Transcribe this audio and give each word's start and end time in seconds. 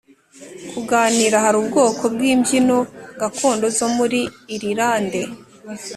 kuganira 0.71 1.37
Hari 1.45 1.57
ubwoko 1.63 2.03
bw 2.13 2.19
imbyino 2.31 2.77
gakondo 3.19 3.65
zo 3.77 3.87
muri 3.97 4.19
Irilande 4.55 5.21